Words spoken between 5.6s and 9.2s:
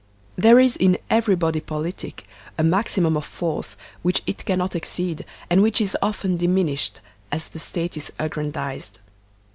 which is often dimin ished as the State is aggrandized.